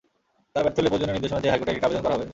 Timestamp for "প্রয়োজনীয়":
0.91-1.15